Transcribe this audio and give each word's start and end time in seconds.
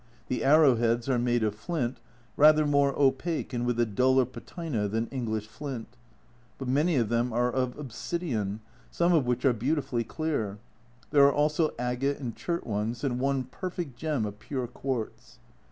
The 0.29 0.43
arrowheads 0.43 1.07
are 1.09 1.19
made 1.19 1.43
of 1.43 1.53
flint, 1.53 1.99
rather 2.35 2.65
more 2.65 2.97
opaque 2.99 3.53
and 3.53 3.67
with 3.67 3.79
a 3.79 3.85
duller 3.85 4.25
patina 4.25 4.87
than 4.87 5.05
English 5.09 5.45
flint. 5.45 5.95
But 6.57 6.67
many 6.69 6.95
of 6.95 7.09
them 7.09 7.31
are 7.31 7.51
of 7.51 7.77
obsidian, 7.77 8.61
some 8.89 9.13
of 9.13 9.27
which 9.27 9.45
are 9.45 9.53
beautifully 9.53 10.03
clear. 10.03 10.57
There 11.11 11.23
are 11.27 11.31
also 11.31 11.75
agate 11.77 12.17
and 12.17 12.35
chert 12.35 12.65
ones, 12.65 13.03
and 13.03 13.19
one 13.19 13.43
perfect 13.43 13.95
gem 13.95 14.25
of 14.25 14.39
pure 14.39 14.65
quartz. 14.65 15.37